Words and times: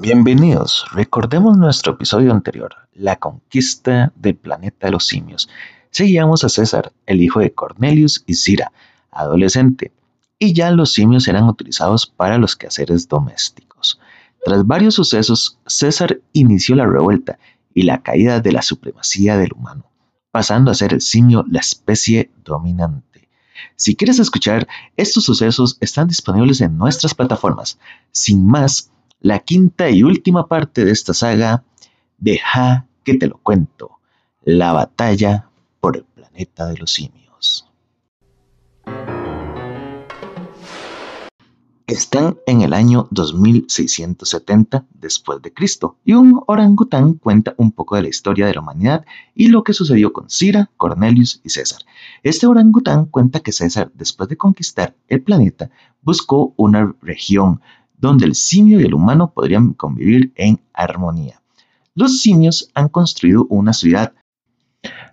Bienvenidos. 0.00 0.84
Recordemos 0.92 1.58
nuestro 1.58 1.94
episodio 1.94 2.30
anterior, 2.30 2.76
la 2.94 3.16
conquista 3.16 4.12
del 4.14 4.36
planeta 4.36 4.86
de 4.86 4.92
los 4.92 5.08
simios. 5.08 5.48
Seguíamos 5.90 6.44
a 6.44 6.48
César, 6.48 6.92
el 7.06 7.20
hijo 7.20 7.40
de 7.40 7.52
Cornelius 7.52 8.22
y 8.24 8.34
Cira, 8.34 8.70
adolescente, 9.10 9.90
y 10.38 10.52
ya 10.52 10.70
los 10.70 10.92
simios 10.92 11.26
eran 11.26 11.48
utilizados 11.48 12.06
para 12.06 12.38
los 12.38 12.54
quehaceres 12.54 13.08
domésticos. 13.08 13.98
Tras 14.44 14.64
varios 14.64 14.94
sucesos, 14.94 15.58
César 15.66 16.20
inició 16.32 16.76
la 16.76 16.86
revuelta 16.86 17.40
y 17.74 17.82
la 17.82 18.00
caída 18.00 18.38
de 18.38 18.52
la 18.52 18.62
supremacía 18.62 19.36
del 19.36 19.52
humano, 19.52 19.90
pasando 20.30 20.70
a 20.70 20.74
ser 20.74 20.92
el 20.92 21.00
simio 21.00 21.44
la 21.50 21.58
especie 21.58 22.30
dominante. 22.44 23.28
Si 23.74 23.96
quieres 23.96 24.20
escuchar 24.20 24.68
estos 24.96 25.24
sucesos, 25.24 25.76
están 25.80 26.06
disponibles 26.06 26.60
en 26.60 26.78
nuestras 26.78 27.14
plataformas. 27.14 27.80
Sin 28.12 28.46
más, 28.46 28.92
la 29.20 29.40
quinta 29.40 29.90
y 29.90 30.02
última 30.02 30.46
parte 30.46 30.84
de 30.84 30.92
esta 30.92 31.14
saga, 31.14 31.64
deja 32.18 32.86
que 33.04 33.14
te 33.14 33.26
lo 33.26 33.38
cuento, 33.38 33.98
la 34.44 34.72
batalla 34.72 35.48
por 35.80 35.96
el 35.96 36.04
planeta 36.04 36.66
de 36.66 36.76
los 36.76 36.92
simios. 36.92 37.18
Están 41.86 42.36
en 42.46 42.60
el 42.60 42.74
año 42.74 43.08
2670 43.12 44.84
después 44.92 45.40
de 45.40 45.54
Cristo 45.54 45.96
y 46.04 46.12
un 46.12 46.42
orangután 46.46 47.14
cuenta 47.14 47.54
un 47.56 47.72
poco 47.72 47.96
de 47.96 48.02
la 48.02 48.08
historia 48.08 48.46
de 48.46 48.52
la 48.52 48.60
humanidad 48.60 49.06
y 49.34 49.48
lo 49.48 49.64
que 49.64 49.72
sucedió 49.72 50.12
con 50.12 50.28
Cira, 50.28 50.70
Cornelius 50.76 51.40
y 51.44 51.48
César. 51.48 51.80
Este 52.22 52.46
orangután 52.46 53.06
cuenta 53.06 53.40
que 53.40 53.52
César, 53.52 53.90
después 53.94 54.28
de 54.28 54.36
conquistar 54.36 54.94
el 55.08 55.22
planeta, 55.22 55.70
buscó 56.02 56.52
una 56.58 56.94
región 57.00 57.62
donde 57.98 58.26
el 58.26 58.34
simio 58.34 58.80
y 58.80 58.84
el 58.84 58.94
humano 58.94 59.32
podrían 59.32 59.74
convivir 59.74 60.32
en 60.36 60.60
armonía. 60.72 61.42
Los 61.94 62.20
simios 62.20 62.70
han 62.74 62.88
construido 62.88 63.46
una 63.50 63.72
ciudad 63.72 64.12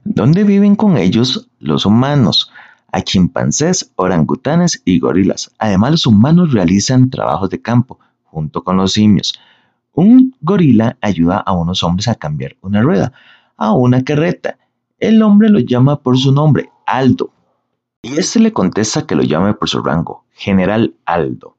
donde 0.04 0.44
viven 0.44 0.76
con 0.76 0.98
ellos 0.98 1.50
los 1.60 1.86
humanos, 1.86 2.52
a 2.92 3.02
chimpancés, 3.02 3.92
orangutanes 3.96 4.82
y 4.86 5.00
gorilas. 5.00 5.52
Además, 5.58 5.92
los 5.92 6.08
humanos 6.08 6.54
realizan 6.54 7.10
trabajos 7.10 7.50
de 7.50 7.62
campo 7.62 8.00
junto 8.24 8.64
con 8.64 8.78
los 8.78 8.94
simios. 8.94 9.34
Un 9.94 10.36
gorila 10.42 10.98
ayuda 11.02 11.38
a 11.38 11.54
unos 11.54 11.84
hombres 11.84 12.08
a 12.08 12.16
cambiar 12.16 12.56
una 12.62 12.82
rueda, 12.82 13.14
a 13.58 13.74
una 13.74 14.04
carreta. 14.04 14.60
El 15.00 15.22
hombre 15.24 15.50
lo 15.50 15.60
llama 15.60 16.02
por 16.02 16.18
su 16.18 16.32
nombre, 16.32 16.70
Aldo. 16.86 17.32
Y 18.02 18.18
este 18.18 18.40
le 18.40 18.54
contesta 18.54 19.08
que 19.08 19.16
lo 19.16 19.24
llame 19.24 19.56
por 19.56 19.68
su 19.68 19.82
rango, 19.82 20.26
General 20.32 20.94
Aldo. 21.06 21.58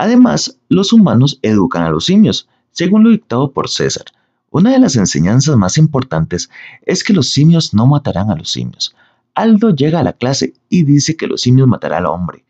Además, 0.00 0.60
los 0.68 0.92
humanos 0.92 1.40
educan 1.42 1.82
a 1.82 1.90
los 1.90 2.04
simios, 2.04 2.48
según 2.70 3.02
lo 3.02 3.10
dictado 3.10 3.50
por 3.50 3.68
César. 3.68 4.04
Una 4.48 4.70
de 4.70 4.78
las 4.78 4.94
enseñanzas 4.94 5.56
más 5.56 5.76
importantes 5.76 6.50
es 6.86 7.02
que 7.02 7.12
los 7.12 7.32
simios 7.32 7.74
no 7.74 7.84
matarán 7.88 8.30
a 8.30 8.36
los 8.36 8.48
simios. 8.48 8.94
Aldo 9.34 9.74
llega 9.74 9.98
a 9.98 10.04
la 10.04 10.12
clase 10.12 10.54
y 10.68 10.84
dice 10.84 11.16
que 11.16 11.26
los 11.26 11.40
simios 11.40 11.66
matarán 11.66 12.04
al 12.04 12.06
hombre, 12.06 12.44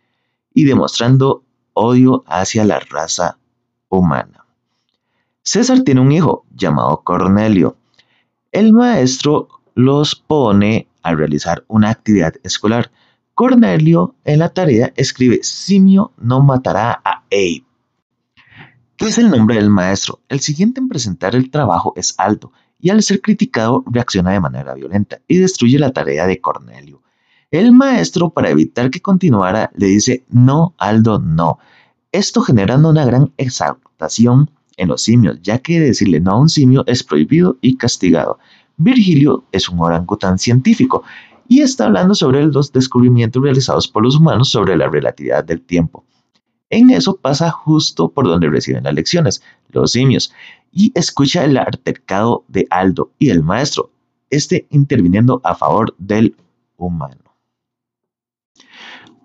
y 0.52 0.64
demostrando 0.64 1.42
odio 1.72 2.22
hacia 2.26 2.66
la 2.66 2.80
raza 2.80 3.38
humana. 3.88 4.44
César 5.42 5.80
tiene 5.80 6.02
un 6.02 6.12
hijo 6.12 6.44
llamado 6.54 7.00
Cornelio. 7.02 7.78
El 8.52 8.74
maestro 8.74 9.48
los 9.74 10.16
pone 10.16 10.86
a 11.02 11.14
realizar 11.14 11.64
una 11.66 11.88
actividad 11.88 12.34
escolar 12.42 12.90
Cornelio 13.38 14.16
en 14.24 14.40
la 14.40 14.48
tarea 14.48 14.92
escribe 14.96 15.38
Simio 15.44 16.10
no 16.18 16.40
matará 16.40 17.00
a 17.04 17.22
Abe. 17.30 17.62
¿Qué 18.96 19.04
es 19.04 19.18
el 19.18 19.30
nombre 19.30 19.54
del 19.54 19.70
maestro? 19.70 20.18
El 20.28 20.40
siguiente 20.40 20.80
en 20.80 20.88
presentar 20.88 21.36
el 21.36 21.48
trabajo 21.48 21.92
es 21.94 22.16
Aldo, 22.18 22.50
y 22.80 22.90
al 22.90 23.00
ser 23.00 23.20
criticado 23.20 23.84
reacciona 23.86 24.32
de 24.32 24.40
manera 24.40 24.74
violenta 24.74 25.20
y 25.28 25.36
destruye 25.36 25.78
la 25.78 25.92
tarea 25.92 26.26
de 26.26 26.40
Cornelio. 26.40 27.00
El 27.52 27.70
maestro, 27.70 28.30
para 28.30 28.50
evitar 28.50 28.90
que 28.90 29.02
continuara, 29.02 29.70
le 29.76 29.86
dice 29.86 30.24
no, 30.28 30.74
Aldo, 30.76 31.20
no. 31.20 31.60
Esto 32.10 32.40
generando 32.40 32.90
una 32.90 33.04
gran 33.04 33.32
exaltación 33.36 34.50
en 34.76 34.88
los 34.88 35.02
simios, 35.02 35.38
ya 35.42 35.60
que 35.60 35.78
decirle 35.78 36.18
no 36.18 36.32
a 36.32 36.40
un 36.40 36.48
simio 36.48 36.82
es 36.88 37.04
prohibido 37.04 37.56
y 37.60 37.76
castigado. 37.76 38.40
Virgilio 38.78 39.44
es 39.52 39.68
un 39.68 39.78
orangután 39.78 40.40
científico 40.40 41.04
y 41.48 41.62
está 41.62 41.86
hablando 41.86 42.14
sobre 42.14 42.44
los 42.46 42.72
descubrimientos 42.72 43.42
realizados 43.42 43.88
por 43.88 44.04
los 44.04 44.16
humanos 44.16 44.50
sobre 44.50 44.76
la 44.76 44.88
relatividad 44.88 45.42
del 45.42 45.62
tiempo. 45.62 46.04
En 46.70 46.90
eso 46.90 47.16
pasa 47.16 47.50
justo 47.50 48.10
por 48.10 48.26
donde 48.26 48.50
reciben 48.50 48.84
las 48.84 48.94
lecciones, 48.94 49.42
los 49.70 49.92
simios, 49.92 50.32
y 50.70 50.92
escucha 50.94 51.44
el 51.44 51.56
altercado 51.56 52.44
de 52.48 52.66
Aldo 52.68 53.10
y 53.18 53.30
el 53.30 53.42
maestro, 53.42 53.90
este 54.28 54.66
interviniendo 54.70 55.40
a 55.42 55.54
favor 55.54 55.94
del 55.96 56.36
humano. 56.76 57.16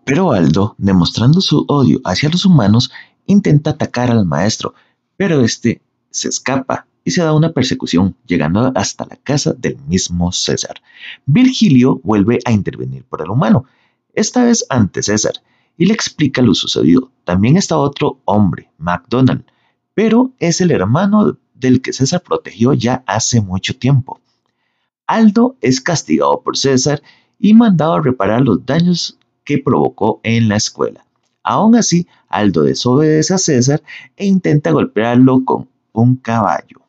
Pero 0.06 0.32
Aldo, 0.32 0.76
demostrando 0.78 1.42
su 1.42 1.66
odio 1.68 2.00
hacia 2.06 2.30
los 2.30 2.46
humanos, 2.46 2.92
intenta 3.26 3.72
atacar 3.72 4.10
al 4.10 4.26
maestro, 4.26 4.74
pero 5.18 5.42
este 5.42 5.82
se 6.10 6.30
escapa 6.30 6.88
y 7.04 7.12
se 7.12 7.24
da 7.24 7.34
una 7.34 7.52
persecución, 7.52 8.16
llegando 8.26 8.72
hasta 8.76 9.06
la 9.06 9.18
casa 9.18 9.54
del 9.54 9.78
mismo 9.88 10.32
César. 10.32 10.82
Virgilio 11.26 12.00
vuelve 12.04 12.40
a 12.46 12.52
intervenir 12.52 13.04
por 13.04 13.22
el 13.22 13.30
humano, 13.30 13.66
esta 14.14 14.44
vez 14.44 14.66
ante 14.70 15.04
César, 15.04 15.34
y 15.78 15.86
le 15.86 15.94
explica 15.94 16.42
lo 16.42 16.54
sucedido. 16.54 17.12
También 17.24 17.58
está 17.58 17.78
otro 17.78 18.20
hombre, 18.26 18.70
MacDonald, 18.78 19.44
pero 19.94 20.32
es 20.40 20.62
el 20.62 20.72
hermano 20.72 21.38
del 21.54 21.82
que 21.82 21.94
César 21.94 22.22
protegió 22.22 22.74
ya 22.74 23.04
hace 23.08 23.42
mucho 23.42 23.78
tiempo. 23.78 24.20
Aldo 25.08 25.58
es 25.62 25.82
castigado 25.82 26.42
por 26.42 26.58
César 26.58 27.02
y 27.40 27.54
mandado 27.54 27.94
a 27.94 28.02
reparar 28.02 28.42
los 28.42 28.66
daños 28.66 29.18
que 29.44 29.58
provocó 29.58 30.22
en 30.24 30.48
la 30.48 30.56
escuela. 30.56 31.06
Aún 31.44 31.76
así, 31.76 32.08
Aldo 32.30 32.64
desobedece 32.64 33.34
a 33.34 33.38
César 33.38 33.84
e 34.16 34.26
intenta 34.26 34.72
golpearlo 34.72 35.44
con 35.44 35.68
un 35.92 36.16
caballo. 36.16 36.83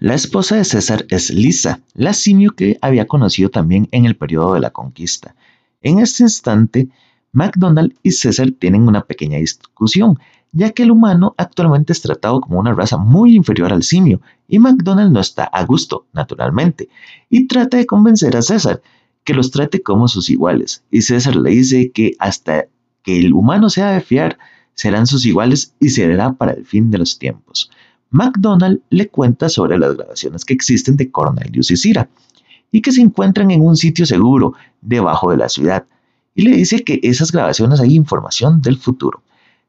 La 0.00 0.14
esposa 0.14 0.56
de 0.56 0.64
César 0.64 1.04
es 1.10 1.28
Lisa, 1.28 1.80
la 1.92 2.14
simio 2.14 2.52
que 2.52 2.78
había 2.80 3.06
conocido 3.06 3.50
también 3.50 3.86
en 3.92 4.06
el 4.06 4.16
periodo 4.16 4.54
de 4.54 4.60
la 4.60 4.70
conquista. 4.70 5.34
En 5.82 5.98
este 5.98 6.22
instante, 6.22 6.88
MacDonald 7.32 7.94
y 8.02 8.12
César 8.12 8.50
tienen 8.58 8.88
una 8.88 9.04
pequeña 9.04 9.36
discusión, 9.36 10.18
ya 10.52 10.70
que 10.70 10.84
el 10.84 10.90
humano 10.90 11.34
actualmente 11.36 11.92
es 11.92 12.00
tratado 12.00 12.40
como 12.40 12.58
una 12.58 12.72
raza 12.72 12.96
muy 12.96 13.36
inferior 13.36 13.74
al 13.74 13.82
simio, 13.82 14.22
y 14.48 14.58
MacDonald 14.58 15.12
no 15.12 15.20
está 15.20 15.44
a 15.44 15.66
gusto, 15.66 16.06
naturalmente, 16.14 16.88
y 17.28 17.46
trata 17.46 17.76
de 17.76 17.84
convencer 17.84 18.38
a 18.38 18.42
César 18.42 18.80
que 19.22 19.34
los 19.34 19.50
trate 19.50 19.82
como 19.82 20.08
sus 20.08 20.30
iguales, 20.30 20.82
y 20.90 21.02
César 21.02 21.36
le 21.36 21.50
dice 21.50 21.90
que 21.92 22.12
hasta 22.18 22.68
que 23.02 23.18
el 23.18 23.34
humano 23.34 23.68
sea 23.68 23.90
de 23.90 24.00
fiar, 24.00 24.38
serán 24.72 25.06
sus 25.06 25.26
iguales 25.26 25.74
y 25.78 25.90
será 25.90 26.32
para 26.32 26.52
el 26.52 26.64
fin 26.64 26.90
de 26.90 26.96
los 26.96 27.18
tiempos. 27.18 27.70
MacDonald 28.10 28.80
le 28.90 29.08
cuenta 29.08 29.48
sobre 29.48 29.78
las 29.78 29.96
grabaciones 29.96 30.44
que 30.44 30.54
existen 30.54 30.96
de 30.96 31.10
Cornelius 31.10 31.70
y 31.70 31.76
Cira 31.76 32.08
y 32.72 32.82
que 32.82 32.92
se 32.92 33.00
encuentran 33.00 33.50
en 33.50 33.62
un 33.62 33.76
sitio 33.76 34.06
seguro 34.06 34.54
debajo 34.80 35.30
de 35.30 35.36
la 35.36 35.48
ciudad 35.48 35.84
y 36.34 36.42
le 36.42 36.56
dice 36.56 36.84
que 36.84 37.00
esas 37.02 37.32
grabaciones 37.32 37.80
hay 37.80 37.94
información 37.94 38.62
del 38.62 38.78
futuro. 38.78 39.22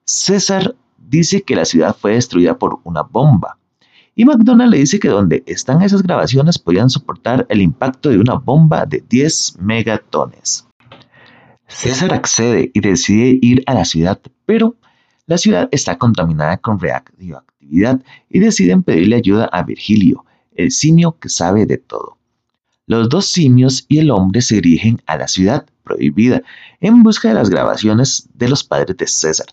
César 0.05 0.75
dice 0.97 1.41
que 1.41 1.55
la 1.55 1.65
ciudad 1.65 1.95
fue 1.95 2.13
destruida 2.13 2.57
por 2.57 2.79
una 2.83 3.01
bomba 3.01 3.57
y 4.15 4.25
McDonald 4.25 4.71
le 4.71 4.79
dice 4.79 4.99
que 4.99 5.07
donde 5.07 5.43
están 5.45 5.81
esas 5.81 6.03
grabaciones 6.03 6.59
podían 6.59 6.89
soportar 6.89 7.45
el 7.49 7.61
impacto 7.61 8.09
de 8.09 8.17
una 8.17 8.35
bomba 8.35 8.85
de 8.85 9.03
10 9.07 9.57
megatones. 9.59 10.67
César 11.67 12.13
accede 12.13 12.69
y 12.73 12.81
decide 12.81 13.39
ir 13.41 13.63
a 13.65 13.73
la 13.73 13.85
ciudad, 13.85 14.19
pero 14.45 14.75
la 15.27 15.37
ciudad 15.37 15.69
está 15.71 15.97
contaminada 15.97 16.57
con 16.57 16.79
radioactividad 16.79 18.01
y 18.29 18.39
deciden 18.39 18.83
pedirle 18.83 19.17
ayuda 19.17 19.45
a 19.45 19.63
Virgilio, 19.63 20.25
el 20.53 20.71
simio 20.71 21.17
que 21.19 21.29
sabe 21.29 21.65
de 21.65 21.77
todo. 21.77 22.17
Los 22.85 23.09
dos 23.09 23.27
simios 23.27 23.85
y 23.87 23.99
el 23.99 24.11
hombre 24.11 24.41
se 24.41 24.55
dirigen 24.55 25.01
a 25.05 25.17
la 25.17 25.27
ciudad 25.27 25.65
prohibida 25.83 26.41
en 26.79 27.03
busca 27.03 27.29
de 27.29 27.35
las 27.35 27.49
grabaciones 27.49 28.27
de 28.33 28.49
los 28.49 28.63
padres 28.63 28.97
de 28.97 29.07
César, 29.07 29.47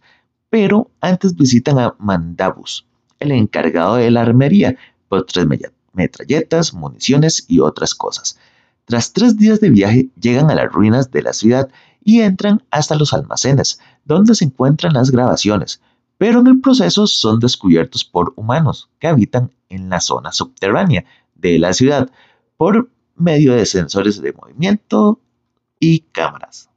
pero 0.50 0.91
antes 1.00 1.37
visitan 1.37 1.79
a 1.79 1.94
Mandabus, 1.99 2.87
el 3.21 3.32
encargado 3.32 3.97
de 3.97 4.11
la 4.11 4.23
armería, 4.23 4.76
por 5.09 5.25
tres 5.25 5.47
metralletas, 5.93 6.75
municiones 6.75 7.44
y 7.49 7.61
otras 7.61 7.94
cosas. 7.94 8.38
Tras 8.85 9.12
tres 9.12 9.37
días 9.37 9.61
de 9.61 9.71
viaje 9.71 10.09
llegan 10.21 10.50
a 10.50 10.55
las 10.55 10.73
ruinas 10.73 11.11
de 11.11 11.23
la 11.23 11.32
ciudad 11.32 11.69
y 12.03 12.21
entran 12.21 12.62
hasta 12.71 12.95
los 12.95 13.12
almacenes, 13.12 13.81
donde 14.05 14.35
se 14.35 14.45
encuentran 14.45 14.95
las 14.95 15.11
grabaciones, 15.11 15.81
pero 16.19 16.41
en 16.41 16.49
el 16.49 16.61
proceso 16.61 17.06
son 17.06 17.39
descubiertos 17.39 18.05
por 18.05 18.33
humanos 18.37 18.91
que 18.99 19.06
habitan 19.06 19.53
en 19.69 19.89
la 19.89 20.00
zona 20.00 20.33
subterránea 20.33 21.05
de 21.35 21.59
la 21.59 21.73
ciudad 21.73 22.11
por 22.56 22.91
medio 23.15 23.55
de 23.55 23.67
sensores 23.67 24.21
de 24.21 24.33
movimiento 24.33 25.21
y 25.79 26.00
cámaras. 26.00 26.71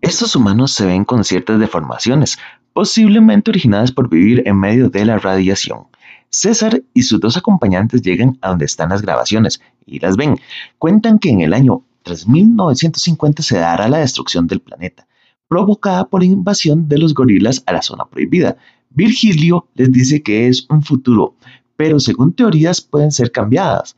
Estos 0.00 0.34
humanos 0.34 0.72
se 0.72 0.86
ven 0.86 1.04
con 1.04 1.24
ciertas 1.24 1.60
deformaciones, 1.60 2.38
posiblemente 2.72 3.50
originadas 3.50 3.92
por 3.92 4.08
vivir 4.08 4.42
en 4.46 4.58
medio 4.58 4.88
de 4.88 5.04
la 5.04 5.18
radiación. 5.18 5.88
César 6.30 6.82
y 6.94 7.02
sus 7.02 7.20
dos 7.20 7.36
acompañantes 7.36 8.00
llegan 8.00 8.38
a 8.40 8.50
donde 8.50 8.64
están 8.64 8.90
las 8.90 9.02
grabaciones 9.02 9.60
y 9.84 9.98
las 9.98 10.16
ven. 10.16 10.38
Cuentan 10.78 11.18
que 11.18 11.30
en 11.30 11.40
el 11.40 11.52
año 11.52 11.84
3950 12.02 13.42
se 13.42 13.58
dará 13.58 13.88
la 13.88 13.98
destrucción 13.98 14.46
del 14.46 14.60
planeta, 14.60 15.06
provocada 15.48 16.08
por 16.08 16.22
la 16.22 16.26
invasión 16.26 16.88
de 16.88 16.98
los 16.98 17.14
gorilas 17.14 17.62
a 17.66 17.72
la 17.72 17.82
zona 17.82 18.06
prohibida. 18.06 18.56
Virgilio 18.90 19.68
les 19.74 19.90
dice 19.92 20.22
que 20.22 20.48
es 20.48 20.66
un 20.68 20.82
futuro, 20.82 21.34
pero 21.76 22.00
según 22.00 22.32
teorías 22.32 22.80
pueden 22.80 23.12
ser 23.12 23.32
cambiadas, 23.32 23.96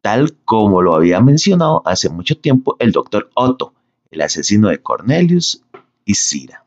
tal 0.00 0.34
como 0.44 0.82
lo 0.82 0.94
había 0.94 1.20
mencionado 1.20 1.82
hace 1.84 2.08
mucho 2.08 2.38
tiempo 2.38 2.76
el 2.78 2.92
doctor 2.92 3.30
Otto, 3.34 3.74
el 4.10 4.22
asesino 4.22 4.68
de 4.68 4.80
Cornelius 4.80 5.62
y 6.04 6.14
Cira. 6.14 6.64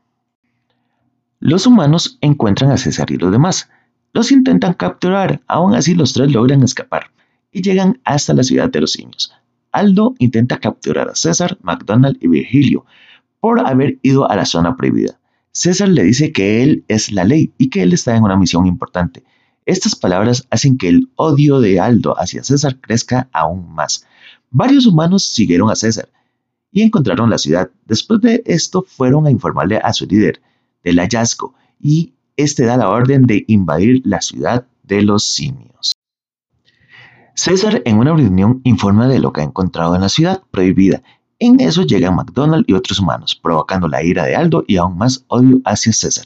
Los 1.39 1.65
humanos 1.65 2.17
encuentran 2.21 2.71
a 2.71 2.77
César 2.77 3.09
y 3.09 3.17
los 3.17 3.31
demás, 3.31 3.69
los 4.13 4.31
intentan 4.31 4.73
capturar, 4.73 5.41
aún 5.47 5.73
así 5.73 5.95
los 5.95 6.13
tres 6.13 6.31
logran 6.31 6.63
escapar 6.63 7.11
y 7.51 7.61
llegan 7.61 7.99
hasta 8.03 8.33
la 8.33 8.43
ciudad 8.43 8.69
de 8.69 8.81
los 8.81 8.91
simios. 8.91 9.33
Aldo 9.71 10.15
intenta 10.19 10.59
capturar 10.59 11.09
a 11.09 11.15
César, 11.15 11.57
McDonald 11.61 12.17
y 12.21 12.27
Virgilio 12.27 12.85
por 13.39 13.59
haber 13.59 13.99
ido 14.01 14.29
a 14.29 14.35
la 14.35 14.45
zona 14.45 14.75
prohibida. 14.75 15.19
César 15.51 15.89
le 15.89 16.03
dice 16.03 16.31
que 16.31 16.63
él 16.63 16.85
es 16.87 17.11
la 17.11 17.23
ley 17.23 17.53
y 17.57 17.69
que 17.69 17.81
él 17.81 17.93
está 17.93 18.15
en 18.15 18.23
una 18.23 18.37
misión 18.37 18.65
importante. 18.67 19.23
Estas 19.65 19.95
palabras 19.95 20.47
hacen 20.49 20.77
que 20.77 20.87
el 20.87 21.09
odio 21.15 21.59
de 21.59 21.79
Aldo 21.79 22.19
hacia 22.19 22.43
César 22.43 22.79
crezca 22.79 23.29
aún 23.33 23.73
más. 23.73 24.05
Varios 24.49 24.85
humanos 24.85 25.23
siguieron 25.23 25.69
a 25.69 25.75
César 25.75 26.09
y 26.71 26.81
encontraron 26.81 27.29
la 27.29 27.37
ciudad. 27.37 27.71
Después 27.85 28.21
de 28.21 28.43
esto 28.45 28.85
fueron 28.87 29.27
a 29.27 29.31
informarle 29.31 29.77
a 29.77 29.93
su 29.93 30.05
líder 30.05 30.41
del 30.83 30.99
hallazgo 30.99 31.53
y 31.79 32.13
este 32.37 32.65
da 32.65 32.77
la 32.77 32.89
orden 32.89 33.23
de 33.23 33.43
invadir 33.47 34.01
la 34.05 34.21
ciudad 34.21 34.65
de 34.83 35.01
los 35.01 35.25
simios. 35.25 35.93
César 37.33 37.81
en 37.85 37.97
una 37.97 38.15
reunión 38.15 38.61
informa 38.63 39.07
de 39.07 39.19
lo 39.19 39.31
que 39.31 39.41
ha 39.41 39.45
encontrado 39.45 39.95
en 39.95 40.01
la 40.01 40.09
ciudad 40.09 40.43
prohibida. 40.51 41.01
En 41.39 41.59
eso 41.59 41.83
llegan 41.83 42.15
McDonald 42.15 42.65
y 42.67 42.73
otros 42.73 42.99
humanos, 42.99 43.35
provocando 43.35 43.87
la 43.87 44.03
ira 44.03 44.25
de 44.25 44.35
Aldo 44.35 44.63
y 44.67 44.77
aún 44.77 44.97
más 44.97 45.23
odio 45.27 45.61
hacia 45.65 45.93
César. 45.93 46.25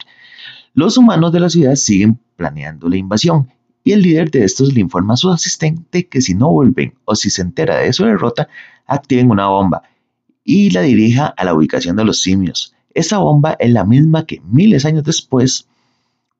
Los 0.73 0.97
humanos 0.97 1.31
de 1.31 1.39
la 1.39 1.49
ciudad 1.49 1.75
siguen 1.75 2.19
planeando 2.35 2.89
la 2.89 2.97
invasión 2.97 3.49
y 3.83 3.91
el 3.91 4.01
líder 4.01 4.31
de 4.31 4.43
estos 4.43 4.73
le 4.73 4.81
informa 4.81 5.13
a 5.13 5.17
su 5.17 5.29
asistente 5.29 6.07
que 6.07 6.21
si 6.21 6.33
no 6.33 6.51
vuelven 6.51 6.95
o 7.05 7.15
si 7.15 7.29
se 7.29 7.43
entera 7.43 7.77
de 7.77 7.93
su 7.93 8.03
derrota, 8.03 8.49
activen 8.85 9.29
una 9.29 9.47
bomba 9.47 9.83
y 10.43 10.71
la 10.71 10.81
dirija 10.81 11.27
a 11.27 11.45
la 11.45 11.53
ubicación 11.53 11.95
de 11.95 12.03
los 12.03 12.21
simios. 12.21 12.73
Esa 12.93 13.19
bomba 13.19 13.55
es 13.59 13.71
la 13.71 13.85
misma 13.85 14.25
que 14.25 14.41
miles 14.41 14.83
de 14.83 14.89
años 14.89 15.03
después 15.03 15.67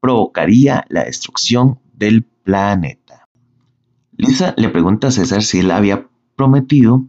provocaría 0.01 0.85
la 0.89 1.03
destrucción 1.03 1.79
del 1.93 2.23
planeta. 2.23 3.04
Lisa 4.17 4.53
le 4.57 4.69
pregunta 4.69 5.07
a 5.07 5.11
César 5.11 5.43
si 5.43 5.59
él 5.59 5.71
había 5.71 6.07
prometido 6.35 7.05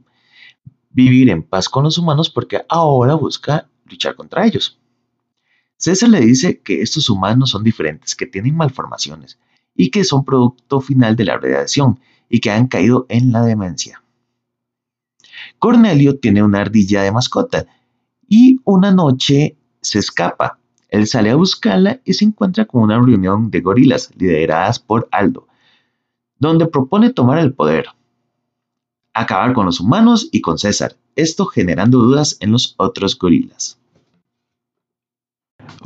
vivir 0.91 1.31
en 1.31 1.43
paz 1.43 1.69
con 1.69 1.85
los 1.85 1.99
humanos 1.99 2.31
porque 2.31 2.63
ahora 2.69 3.15
busca 3.15 3.69
luchar 3.85 4.15
contra 4.15 4.47
ellos. 4.47 4.79
César 5.77 6.09
le 6.09 6.21
dice 6.21 6.61
que 6.61 6.83
estos 6.83 7.11
humanos 7.11 7.51
son 7.51 7.63
diferentes, 7.63 8.15
que 8.15 8.27
tienen 8.27 8.57
malformaciones 8.57 9.39
y 9.75 9.91
que 9.91 10.05
son 10.05 10.25
producto 10.25 10.81
final 10.81 11.17
de 11.17 11.27
la 11.27 11.37
radiación 11.37 12.01
y 12.29 12.41
que 12.41 12.51
han 12.51 12.67
caído 12.67 13.07
en 13.09 13.31
la 13.31 13.43
demencia. 13.43 14.03
Cornelio 15.59 16.19
tiene 16.19 16.43
una 16.43 16.61
ardilla 16.63 17.03
de 17.03 17.13
mascota 17.13 17.67
y 18.27 18.59
una 18.65 18.91
noche 18.91 19.57
se 19.81 19.99
escapa 19.99 20.59
él 20.89 21.07
sale 21.07 21.31
a 21.31 21.37
buscarla 21.37 22.01
y 22.05 22.15
se 22.15 22.25
encuentra 22.25 22.65
con 22.65 22.83
una 22.83 22.99
reunión 22.99 23.51
de 23.51 23.61
gorilas 23.61 24.11
lideradas 24.17 24.79
por 24.79 25.09
Aldo, 25.11 25.49
donde 26.39 26.67
propone 26.67 27.13
tomar 27.13 27.39
el 27.39 27.53
poder, 27.53 27.87
acabar 29.15 29.55
con 29.55 29.67
los 29.67 29.81
humanos 29.81 30.29
y 30.33 30.41
con 30.41 30.59
César, 30.59 30.97
esto 31.15 31.47
generando 31.47 31.99
dudas 31.99 32.37
en 32.41 32.53
los 32.53 32.75
otros 32.77 33.19
gorilas. 33.19 33.79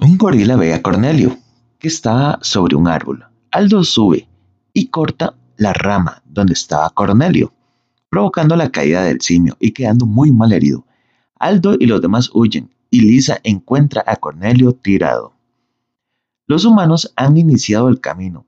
Un 0.00 0.19
gorila 0.19 0.56
ve 0.56 0.75
a 0.75 0.82
Cornelio, 0.82 1.38
que 1.79 1.88
está 1.88 2.38
sobre 2.43 2.76
un 2.76 2.88
árbol. 2.88 3.26
Aldo 3.50 3.85
sube 3.85 4.29
y 4.73 4.88
corta 4.88 5.35
la 5.56 5.73
rama 5.73 6.23
donde 6.25 6.55
estaba 6.55 6.91
Cornelio, 6.91 7.52
provocando 8.08 8.56
la 8.56 8.70
caída 8.70 9.05
del 9.05 9.20
simio 9.20 9.56
y 9.61 9.73
quedando 9.73 10.06
muy 10.06 10.32
mal 10.32 10.52
herido. 10.52 10.85
Aldo 11.38 11.76
y 11.79 11.87
los 11.87 12.02
demás 12.02 12.31
huyen 12.35 12.70
y 12.91 13.02
Lisa 13.02 13.41
encuentra 13.44 14.02
a 14.06 14.17
Cornelio 14.17 14.73
tirado. 14.73 15.32
Los 16.47 16.64
humanos 16.64 17.12
han 17.14 17.37
iniciado 17.37 17.88
el 17.88 18.00
camino 18.00 18.47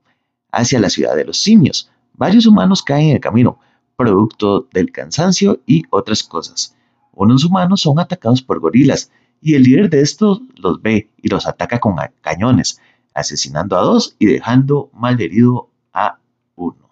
hacia 0.51 0.81
la 0.81 0.91
ciudad 0.91 1.15
de 1.15 1.25
los 1.25 1.39
simios. 1.39 1.92
Varios 2.15 2.47
humanos 2.47 2.83
caen 2.83 3.09
en 3.09 3.15
el 3.17 3.21
camino, 3.21 3.59
producto 3.97 4.69
del 4.73 4.93
cansancio 4.93 5.61
y 5.67 5.85
otras 5.91 6.23
cosas. 6.23 6.77
Unos 7.13 7.45
humanos 7.45 7.81
son 7.81 7.99
atacados 7.99 8.43
por 8.43 8.61
gorilas 8.61 9.11
y 9.41 9.55
el 9.55 9.65
líder 9.65 9.91
de 9.91 10.01
estos 10.01 10.41
los 10.57 10.81
ve 10.81 11.11
y 11.21 11.29
los 11.29 11.47
ataca 11.47 11.81
con 11.81 11.97
cañones, 12.21 12.81
asesinando 13.15 13.77
a 13.77 13.83
dos 13.83 14.17
y 14.19 14.27
dejando 14.27 14.91
malherido 14.95 15.69
a 15.93 16.19
uno. 16.55 16.91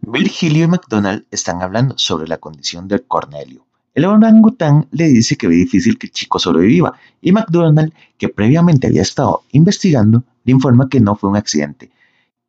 Virgilio 0.00 0.64
y 0.64 0.68
McDonald 0.68 1.26
están 1.30 1.62
hablando 1.62 1.98
sobre 1.98 2.26
la 2.26 2.38
condición 2.38 2.88
de 2.88 3.00
Cornelio. 3.00 3.66
El 3.94 4.04
orangután 4.04 4.86
le 4.92 5.08
dice 5.08 5.36
que 5.36 5.48
ve 5.48 5.56
difícil 5.56 5.98
que 5.98 6.06
el 6.06 6.12
chico 6.12 6.38
sobreviva 6.38 6.94
y 7.20 7.32
McDonald, 7.32 7.92
que 8.16 8.28
previamente 8.28 8.86
había 8.86 9.02
estado 9.02 9.42
investigando, 9.52 10.24
le 10.44 10.52
informa 10.52 10.88
que 10.88 11.00
no 11.00 11.16
fue 11.16 11.30
un 11.30 11.36
accidente, 11.36 11.90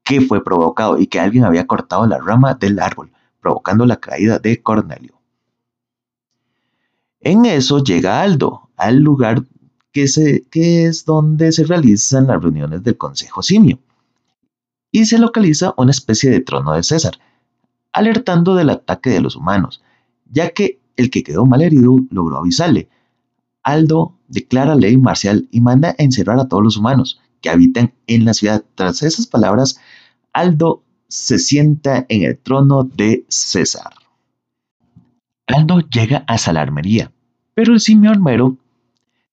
que 0.10 0.22
fue 0.22 0.44
provocado 0.44 0.98
y 0.98 1.06
que 1.06 1.20
alguien 1.20 1.44
había 1.44 1.68
cortado 1.68 2.08
la 2.08 2.18
rama 2.18 2.56
del 2.56 2.80
árbol, 2.80 3.12
provocando 3.40 3.86
la 3.86 3.98
caída 3.98 4.40
de 4.40 4.60
Cornelio. 4.60 5.22
En 7.20 7.46
eso 7.46 7.84
llega 7.84 8.24
Aldo 8.24 8.72
al 8.76 9.02
lugar 9.02 9.44
que, 9.92 10.06
es 10.06 11.06
donde 11.06 11.52
se 11.52 11.64
realizan 11.64 12.26
las 12.26 12.42
reuniones 12.42 12.82
del 12.84 12.98
Consejo 12.98 13.44
Simio 13.44 13.78
y 14.92 15.06
se 15.06 15.20
localiza 15.20 15.76
una 15.78 15.92
especie 15.92 16.32
de 16.32 16.40
trono 16.40 16.74
de 16.74 16.82
César, 16.82 17.20
alertando 17.94 18.56
del 18.56 18.72
ataque 18.72 19.12
de 19.12 19.22
los 19.22 19.36
humanos, 19.36 19.84
ya 20.26 20.50
que 20.50 20.80
el 20.96 21.12
que 21.12 21.22
quedó 21.22 21.46
mal 21.46 21.62
herido 21.62 21.98
logró 22.10 22.40
avisarle. 22.40 22.90
Aldo 23.62 24.16
declara 24.28 24.74
ley 24.74 24.98
marcial 24.98 25.48
y 25.52 25.62
manda 25.62 25.90
a 25.90 25.96
encerrar 26.00 26.40
a 26.40 26.48
todos 26.48 26.64
los 26.64 26.78
humanos 26.78 27.22
que 27.42 27.52
habitan 27.52 27.94
en 28.08 28.26
la 28.26 28.34
ciudad. 28.34 28.66
Tras 28.74 29.04
esas 29.04 29.28
palabras, 29.28 29.80
Aldo 30.34 30.84
se 31.08 31.40
sienta 31.40 32.06
en 32.08 32.24
el 32.24 32.38
trono 32.38 32.84
de 32.84 33.26
César. 33.28 33.94
Aldo 35.48 35.80
llega 35.80 36.24
a 36.28 36.38
Salarmería, 36.38 37.12
pero 37.56 37.74
el 37.74 37.80
simio 37.80 38.12
armero 38.12 38.58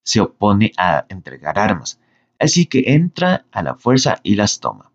se 0.03 0.21
opone 0.21 0.73
a 0.79 1.05
entregar 1.09 1.59
armas, 1.59 2.01
así 2.39 2.67
que 2.67 2.95
entra 2.95 3.45
a 3.53 3.63
la 3.63 3.75
fuerza 3.75 4.21
y 4.23 4.37
las 4.37 4.61
toma. 4.61 4.91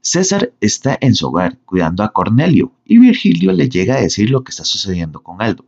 César 0.00 0.52
está 0.60 0.98
en 1.00 1.14
su 1.14 1.28
hogar 1.28 1.58
cuidando 1.64 2.02
a 2.02 2.12
Cornelio 2.12 2.72
y 2.84 2.98
Virgilio 2.98 3.52
le 3.52 3.68
llega 3.68 3.94
a 3.94 4.00
decir 4.00 4.30
lo 4.30 4.44
que 4.44 4.50
está 4.50 4.64
sucediendo 4.64 5.22
con 5.22 5.40
Aldo. 5.40 5.64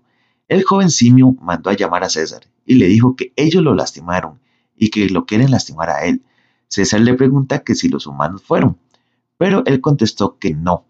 El 0.48 0.64
joven 0.64 0.90
simio 0.90 1.32
mandó 1.40 1.70
a 1.70 1.76
llamar 1.76 2.04
a 2.04 2.10
César 2.10 2.42
y 2.66 2.74
le 2.74 2.86
dijo 2.88 3.16
que 3.16 3.32
ellos 3.36 3.62
lo 3.62 3.74
lastimaron 3.74 4.40
y 4.76 4.90
que 4.90 5.08
lo 5.08 5.24
quieren 5.24 5.50
lastimar 5.50 5.88
a 5.90 6.04
él. 6.04 6.22
César 6.68 7.00
le 7.00 7.14
pregunta 7.14 7.60
que 7.60 7.74
si 7.74 7.88
los 7.88 8.06
humanos 8.06 8.42
fueron, 8.42 8.76
pero 9.38 9.62
él 9.64 9.80
contestó 9.80 10.38
que 10.38 10.54
no. 10.54 10.84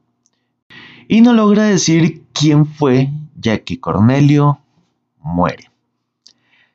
Y 1.06 1.20
no 1.20 1.32
logra 1.32 1.64
decir 1.64 2.24
quién 2.32 2.66
fue, 2.66 3.10
ya 3.38 3.58
que 3.58 3.78
Cornelio 3.78 4.58
muere. 5.20 5.70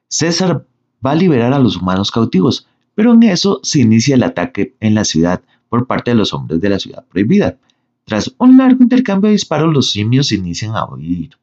César 0.08 0.66
va 1.06 1.12
a 1.12 1.16
liberar 1.16 1.54
a 1.54 1.60
los 1.60 1.76
humanos 1.76 2.12
cautivos, 2.12 2.68
pero 2.96 3.14
en 3.14 3.24
eso 3.24 3.60
se 3.64 3.82
inicia 3.82 4.16
el 4.16 4.24
ataque 4.24 4.76
en 4.80 4.96
la 4.96 5.04
ciudad 5.04 5.42
por 5.70 5.88
parte 5.88 6.12
de 6.12 6.16
los 6.16 6.34
hombres 6.34 6.62
de 6.62 6.70
la 6.70 6.80
ciudad 6.80 7.06
prohibida. 7.06 7.58
Tras 8.06 8.34
un 8.38 8.58
largo 8.58 8.84
intercambio 8.84 9.28
de 9.28 9.34
disparos, 9.34 9.74
los 9.74 9.92
simios 9.92 10.32
inician 10.32 10.76
a 10.76 10.86
huir 10.86 11.38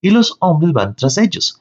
y 0.00 0.10
los 0.10 0.36
hombres 0.40 0.72
van 0.72 0.94
tras 0.94 1.18
ellos, 1.18 1.60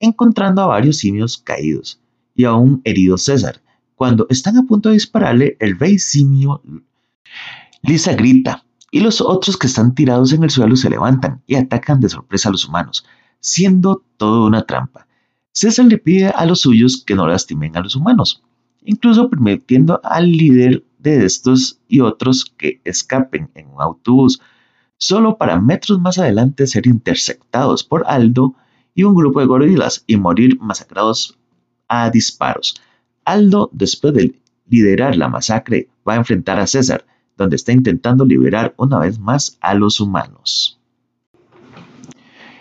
encontrando 0.00 0.62
a 0.62 0.66
varios 0.66 0.98
simios 0.98 1.38
caídos 1.38 2.00
y 2.34 2.44
a 2.44 2.54
un 2.54 2.80
herido 2.84 3.18
César. 3.18 3.60
Cuando 3.94 4.26
están 4.30 4.56
a 4.56 4.62
punto 4.62 4.88
de 4.88 4.94
dispararle, 4.94 5.56
el 5.60 5.78
rey 5.78 5.98
simio 5.98 6.62
Lisa 7.82 8.14
grita 8.14 8.64
y 8.90 9.00
los 9.00 9.20
otros 9.20 9.58
que 9.58 9.66
están 9.66 9.94
tirados 9.94 10.32
en 10.32 10.42
el 10.42 10.50
suelo 10.50 10.76
se 10.76 10.88
levantan 10.88 11.42
y 11.46 11.56
atacan 11.56 12.00
de 12.00 12.08
sorpresa 12.08 12.48
a 12.48 12.52
los 12.52 12.66
humanos, 12.66 13.04
siendo 13.40 14.02
todo 14.16 14.46
una 14.46 14.62
trampa. 14.62 15.06
César 15.52 15.86
le 15.86 15.98
pide 15.98 16.28
a 16.28 16.46
los 16.46 16.60
suyos 16.60 17.04
que 17.04 17.14
no 17.14 17.26
lastimen 17.26 17.76
a 17.76 17.80
los 17.80 17.94
humanos, 17.94 18.42
incluso 18.82 19.28
permitiendo 19.28 20.00
al 20.02 20.32
líder 20.32 20.84
de 20.98 21.26
estos 21.26 21.78
y 21.86 22.00
otros 22.00 22.46
que 22.56 22.80
escapen 22.84 23.50
en 23.54 23.68
un 23.68 23.82
autobús 23.82 24.40
solo 24.96 25.36
para 25.36 25.60
metros 25.60 26.00
más 26.00 26.18
adelante 26.18 26.66
ser 26.66 26.86
interceptados 26.86 27.84
por 27.84 28.04
Aldo 28.06 28.54
y 28.94 29.02
un 29.02 29.14
grupo 29.14 29.40
de 29.40 29.46
gorilas 29.46 30.04
y 30.06 30.16
morir 30.16 30.58
masacrados 30.60 31.36
a 31.88 32.08
disparos. 32.10 32.80
Aldo, 33.24 33.68
después 33.72 34.14
de 34.14 34.40
liderar 34.68 35.16
la 35.16 35.28
masacre, 35.28 35.88
va 36.08 36.14
a 36.14 36.18
enfrentar 36.18 36.58
a 36.58 36.66
César, 36.66 37.04
donde 37.36 37.56
está 37.56 37.72
intentando 37.72 38.24
liberar 38.24 38.74
una 38.76 38.98
vez 38.98 39.18
más 39.18 39.58
a 39.60 39.74
los 39.74 40.00
humanos. 40.00 40.80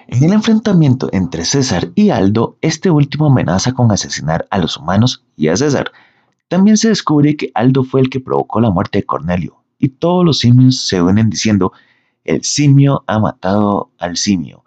En 0.08 0.24
el 0.24 0.34
enfrentamiento 0.34 1.10
entre 1.12 1.46
César 1.46 1.92
y 1.96 2.10
Aldo, 2.10 2.58
este 2.62 2.92
último 2.92 3.28
amenaza 3.28 3.74
con 3.74 3.92
asesinar 3.92 4.46
a 4.52 4.60
los 4.60 4.78
humanos 4.78 5.26
y 5.36 5.48
a 5.48 5.58
César. 5.58 5.92
También 6.48 6.78
se 6.78 6.90
descubre 6.90 7.36
que 7.36 7.52
Aldo 7.56 7.84
fue 7.84 8.02
el 8.02 8.10
que 8.10 8.20
provocó 8.20 8.60
la 8.60 8.70
muerte 8.70 9.00
de 9.00 9.06
Cornelio, 9.06 9.64
y 9.80 9.90
todos 9.90 10.24
los 10.24 10.40
simios 10.40 10.78
se 10.78 11.02
unen 11.02 11.30
diciendo, 11.30 11.72
el 12.24 12.44
simio 12.44 13.04
ha 13.08 13.20
matado 13.20 13.92
al 13.98 14.18
simio. 14.18 14.64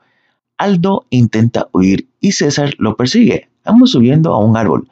Aldo 0.59 1.07
intenta 1.11 1.69
huir 1.73 2.09
y 2.19 2.33
César 2.33 2.75
lo 2.79 2.97
persigue, 2.97 3.49
ambos 3.65 3.93
subiendo 3.93 4.35
a 4.35 4.39
un 4.39 4.57
árbol. 4.57 4.91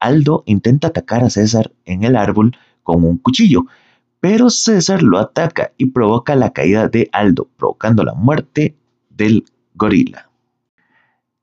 Aldo 0.00 0.42
intenta 0.46 0.88
atacar 0.88 1.22
a 1.22 1.30
César 1.30 1.72
en 1.84 2.02
el 2.02 2.16
árbol 2.16 2.56
con 2.82 3.04
un 3.04 3.18
cuchillo, 3.18 3.66
pero 4.22 4.50
César 4.50 5.02
lo 5.02 5.18
ataca 5.18 5.72
y 5.76 5.86
provoca 5.86 6.36
la 6.36 6.52
caída 6.52 6.86
de 6.86 7.10
Aldo, 7.10 7.48
provocando 7.56 8.04
la 8.04 8.14
muerte 8.14 8.76
del 9.10 9.44
gorila. 9.74 10.30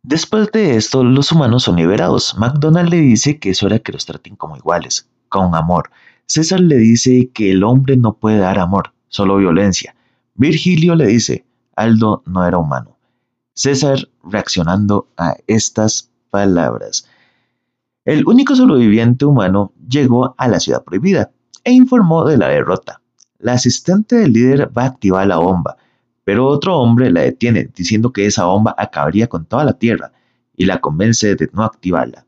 Después 0.01 0.49
de 0.53 0.77
esto, 0.77 1.03
los 1.03 1.29
humanos 1.33 1.63
son 1.63 1.75
liberados. 1.75 2.37
McDonald 2.37 2.89
le 2.89 3.01
dice 3.01 3.37
que 3.37 3.49
es 3.49 3.63
hora 3.63 3.79
que 3.79 3.91
los 3.91 4.05
traten 4.05 4.37
como 4.37 4.55
iguales, 4.55 5.09
con 5.27 5.55
amor. 5.55 5.91
César 6.25 6.61
le 6.61 6.77
dice 6.77 7.31
que 7.33 7.51
el 7.51 7.65
hombre 7.65 7.97
no 7.97 8.13
puede 8.13 8.37
dar 8.37 8.59
amor, 8.59 8.93
solo 9.09 9.35
violencia. 9.35 9.97
Virgilio 10.35 10.95
le 10.95 11.07
dice, 11.07 11.45
Aldo 11.75 12.23
no 12.25 12.45
era 12.45 12.59
humano. 12.59 12.97
César 13.53 14.07
reaccionando 14.23 15.09
a 15.17 15.35
estas 15.47 16.11
palabras. 16.29 17.09
El 18.05 18.25
único 18.25 18.55
sobreviviente 18.55 19.25
humano 19.25 19.73
llegó 19.85 20.33
a 20.37 20.47
la 20.47 20.61
ciudad 20.61 20.85
prohibida, 20.85 21.31
e 21.63 21.71
informó 21.71 22.25
de 22.25 22.37
la 22.37 22.47
derrota. 22.47 23.01
La 23.39 23.53
asistente 23.53 24.17
del 24.17 24.33
líder 24.33 24.77
va 24.77 24.83
a 24.83 24.87
activar 24.87 25.27
la 25.27 25.37
bomba, 25.37 25.77
pero 26.23 26.47
otro 26.47 26.77
hombre 26.77 27.11
la 27.11 27.21
detiene 27.21 27.69
diciendo 27.75 28.11
que 28.11 28.25
esa 28.25 28.45
bomba 28.45 28.75
acabaría 28.77 29.27
con 29.27 29.45
toda 29.45 29.63
la 29.63 29.73
Tierra 29.73 30.11
y 30.55 30.65
la 30.65 30.81
convence 30.81 31.35
de 31.35 31.49
no 31.53 31.63
activarla. 31.63 32.25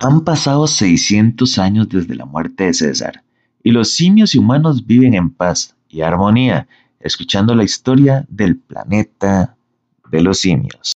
Han 0.00 0.24
pasado 0.24 0.66
600 0.66 1.58
años 1.58 1.88
desde 1.88 2.14
la 2.14 2.24
muerte 2.24 2.64
de 2.64 2.74
César 2.74 3.24
y 3.62 3.72
los 3.72 3.92
simios 3.92 4.34
y 4.34 4.38
humanos 4.38 4.86
viven 4.86 5.14
en 5.14 5.30
paz 5.30 5.76
y 5.88 6.02
armonía, 6.02 6.68
escuchando 7.00 7.54
la 7.54 7.64
historia 7.64 8.24
del 8.28 8.56
planeta 8.56 9.56
de 10.10 10.22
los 10.22 10.38
simios. 10.38 10.92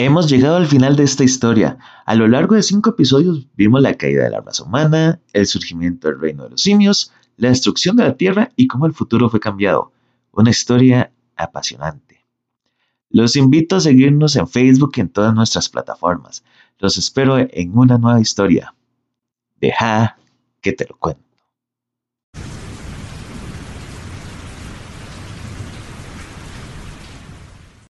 Hemos 0.00 0.30
llegado 0.30 0.54
al 0.54 0.68
final 0.68 0.94
de 0.94 1.02
esta 1.02 1.24
historia. 1.24 1.76
A 2.06 2.14
lo 2.14 2.28
largo 2.28 2.54
de 2.54 2.62
cinco 2.62 2.90
episodios 2.90 3.48
vimos 3.56 3.82
la 3.82 3.94
caída 3.94 4.22
de 4.22 4.30
la 4.30 4.40
raza 4.40 4.62
humana, 4.62 5.20
el 5.32 5.44
surgimiento 5.48 6.06
del 6.06 6.20
reino 6.20 6.44
de 6.44 6.50
los 6.50 6.62
simios, 6.62 7.12
la 7.36 7.48
destrucción 7.48 7.96
de 7.96 8.04
la 8.04 8.16
Tierra 8.16 8.52
y 8.54 8.68
cómo 8.68 8.86
el 8.86 8.92
futuro 8.92 9.28
fue 9.28 9.40
cambiado. 9.40 9.90
Una 10.30 10.50
historia 10.50 11.10
apasionante. 11.34 12.24
Los 13.10 13.34
invito 13.34 13.74
a 13.74 13.80
seguirnos 13.80 14.36
en 14.36 14.46
Facebook 14.46 14.92
y 14.94 15.00
en 15.00 15.08
todas 15.08 15.34
nuestras 15.34 15.68
plataformas. 15.68 16.44
Los 16.78 16.96
espero 16.96 17.36
en 17.36 17.76
una 17.76 17.98
nueva 17.98 18.20
historia. 18.20 18.76
Deja 19.60 20.16
que 20.60 20.74
te 20.74 20.86
lo 20.88 20.96
cuente. 20.96 21.27